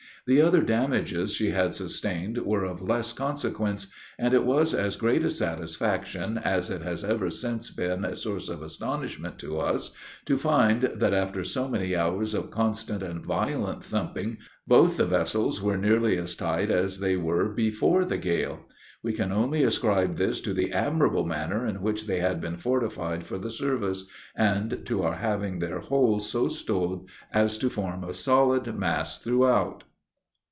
The 0.27 0.39
other 0.43 0.61
damages 0.61 1.33
she 1.33 1.49
had 1.49 1.73
sustained 1.73 2.37
were 2.37 2.63
of 2.63 2.83
less 2.83 3.11
consequence; 3.11 3.87
and 4.19 4.35
it 4.35 4.45
was 4.45 4.71
as 4.71 4.95
great 4.95 5.25
a 5.25 5.31
satisfaction 5.31 6.37
as 6.37 6.69
it 6.69 6.83
has 6.83 7.03
ever 7.03 7.31
since 7.31 7.71
been 7.71 8.05
a 8.05 8.15
source 8.15 8.47
of 8.47 8.61
astonishment 8.61 9.39
to 9.39 9.57
us 9.59 9.93
to 10.27 10.37
find 10.37 10.83
that, 10.83 11.15
after 11.15 11.43
so 11.43 11.67
many 11.67 11.95
hours 11.95 12.35
of 12.35 12.51
constant 12.51 13.01
and 13.01 13.25
violent 13.25 13.83
thumping, 13.83 14.37
both 14.67 14.97
the 14.97 15.07
vessels 15.07 15.59
were 15.59 15.75
nearly 15.75 16.19
as 16.19 16.35
tight 16.35 16.69
as 16.69 16.99
they 16.99 17.17
were 17.17 17.49
before 17.49 18.05
the 18.05 18.19
gale. 18.19 18.67
We 19.01 19.13
can 19.13 19.31
only 19.31 19.63
ascribe 19.63 20.17
this 20.17 20.39
to 20.41 20.53
the 20.53 20.71
admirable 20.71 21.25
manner 21.25 21.65
in 21.65 21.81
which 21.81 22.05
they 22.05 22.19
had 22.19 22.39
been 22.39 22.57
fortified 22.57 23.23
for 23.23 23.39
the 23.39 23.51
service, 23.51 24.05
and 24.35 24.85
to 24.85 25.01
our 25.01 25.15
having 25.15 25.57
their 25.57 25.79
holds 25.79 26.27
so 26.27 26.47
stowed 26.47 27.05
as 27.33 27.57
to 27.57 27.71
form 27.71 28.03
a 28.03 28.13
solid 28.13 28.75
mass 28.77 29.17
throughout. 29.19 29.83